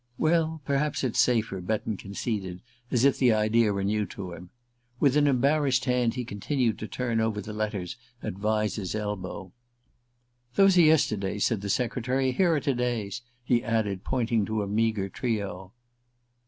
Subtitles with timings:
[0.17, 4.49] "Well, perhaps it's safer," Betton conceded, as if the idea were new to him.
[4.99, 9.51] With an embarrassed hand he continued to turn over the letters at Vyse's elbow.
[10.55, 14.67] "Those are yesterday's," said the secretary; "here are to day's," he added, pointing to a
[14.67, 15.71] meagre trio.